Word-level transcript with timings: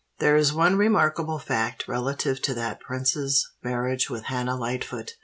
There 0.17 0.35
is 0.35 0.51
one 0.51 0.77
remarkable 0.77 1.37
fact 1.37 1.87
relative 1.87 2.41
to 2.41 2.55
that 2.55 2.79
prince's 2.79 3.47
marriage 3.61 4.09
with 4.09 4.23
Hannah 4.23 4.55
Lightfoot. 4.57 5.11